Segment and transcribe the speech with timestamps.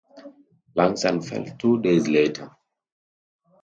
[0.73, 2.49] Lang Son fell two days later.